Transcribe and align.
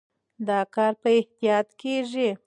دا 0.47 0.59
کار 0.75 0.93
په 1.01 1.09
احتیاط 1.19 1.67
کېږي. 1.81 2.29